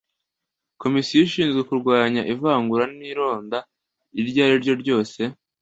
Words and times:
komisiyo 0.81 1.19
ishinzwe 1.27 1.61
kurwanya 1.69 2.21
ivangura 2.33 2.83
n’ 2.97 2.99
ironda 3.11 3.57
iryo 4.21 4.39
ariryo 4.47 4.73
ryose 4.81 5.21